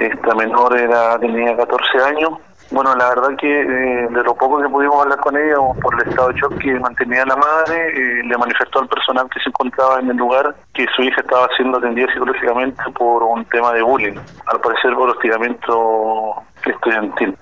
[0.00, 2.30] Esta menor era tenía 14 años.
[2.70, 6.08] Bueno, la verdad que eh, de lo poco que pudimos hablar con ella, por el
[6.08, 9.98] estado de shock que mantenía la madre, eh, le manifestó al personal que se encontraba
[9.98, 14.14] en el lugar que su hija estaba siendo atendida psicológicamente por un tema de bullying,
[14.46, 17.36] al parecer por hostigamiento estudiantil.